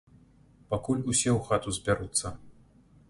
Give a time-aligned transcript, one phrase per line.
[0.71, 2.27] Пакуль усе ў хату збяруцца.